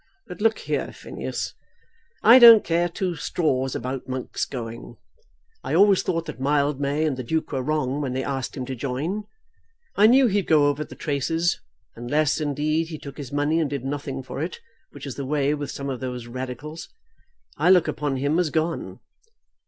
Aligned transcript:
But 0.25 0.41
look 0.41 0.57
here, 0.57 0.91
Phineas, 0.91 1.53
I 2.23 2.39
don't 2.39 2.63
care 2.63 2.89
two 2.89 3.15
straws 3.15 3.75
about 3.75 4.07
Monk's 4.09 4.45
going. 4.45 4.97
I 5.63 5.75
always 5.75 6.01
thought 6.01 6.25
that 6.25 6.39
Mildmay 6.39 7.05
and 7.05 7.17
the 7.17 7.23
Duke 7.23 7.51
were 7.51 7.61
wrong 7.61 8.01
when 8.01 8.13
they 8.13 8.23
asked 8.23 8.57
him 8.57 8.65
to 8.65 8.75
join. 8.75 9.25
I 9.95 10.07
knew 10.07 10.25
he'd 10.25 10.47
go 10.47 10.65
over 10.65 10.83
the 10.83 10.95
traces, 10.95 11.61
unless, 11.95 12.41
indeed, 12.41 12.87
he 12.87 12.97
took 12.97 13.17
his 13.17 13.31
money 13.31 13.59
and 13.59 13.69
did 13.69 13.85
nothing 13.85 14.23
for 14.23 14.41
it, 14.41 14.59
which 14.89 15.05
is 15.05 15.17
the 15.17 15.23
way 15.25 15.53
with 15.53 15.69
some 15.69 15.87
of 15.91 15.99
those 15.99 16.25
Radicals. 16.25 16.89
I 17.57 17.69
look 17.69 17.87
upon 17.87 18.15
him 18.15 18.39
as 18.39 18.49
gone." 18.49 19.01